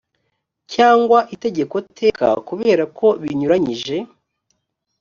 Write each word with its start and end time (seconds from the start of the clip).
cyangwa 0.73 1.19
itegeko 1.35 1.75
teka 1.99 2.27
kubera 2.47 2.83
ko 2.97 3.07
binyuranyije 3.21 3.97